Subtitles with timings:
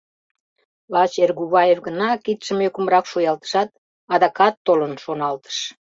[0.93, 3.69] Лач Эргуваев гына кидшым ӧкымрак шуялтышат,
[4.13, 5.57] «Адакат толын» шоналтыш.